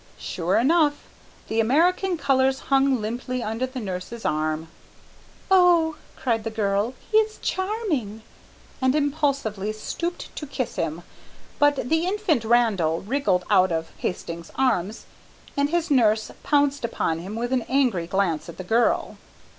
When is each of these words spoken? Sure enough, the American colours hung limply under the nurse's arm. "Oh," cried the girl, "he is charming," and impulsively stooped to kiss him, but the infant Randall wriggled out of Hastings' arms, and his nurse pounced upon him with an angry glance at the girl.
Sure 0.17 0.57
enough, 0.57 1.03
the 1.47 1.59
American 1.59 2.17
colours 2.17 2.59
hung 2.73 2.99
limply 2.99 3.43
under 3.43 3.67
the 3.67 3.79
nurse's 3.79 4.25
arm. 4.25 4.67
"Oh," 5.51 5.95
cried 6.15 6.43
the 6.43 6.49
girl, 6.49 6.95
"he 7.11 7.19
is 7.19 7.37
charming," 7.43 8.23
and 8.81 8.95
impulsively 8.95 9.71
stooped 9.71 10.35
to 10.37 10.47
kiss 10.47 10.75
him, 10.75 11.03
but 11.59 11.87
the 11.87 12.07
infant 12.07 12.43
Randall 12.43 13.01
wriggled 13.01 13.45
out 13.51 13.71
of 13.71 13.91
Hastings' 13.97 14.49
arms, 14.55 15.05
and 15.55 15.69
his 15.69 15.91
nurse 15.91 16.31
pounced 16.41 16.83
upon 16.83 17.19
him 17.19 17.35
with 17.35 17.53
an 17.53 17.61
angry 17.69 18.07
glance 18.07 18.49
at 18.49 18.57
the 18.57 18.63
girl. 18.63 19.19